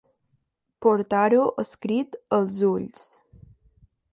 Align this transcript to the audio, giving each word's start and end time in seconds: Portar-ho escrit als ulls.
Portar-ho 0.85 1.43
escrit 1.65 2.17
als 2.39 2.59
ulls. 2.71 3.07